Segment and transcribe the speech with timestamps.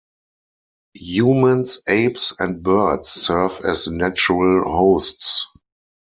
[0.95, 5.45] Humans, apes, and birds serve as natural hosts.